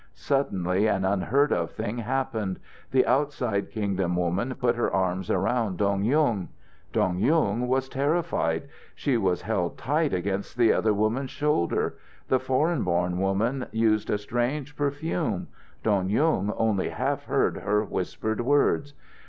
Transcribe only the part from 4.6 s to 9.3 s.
her arms around Dong Yung! Dong Yung was terrified. She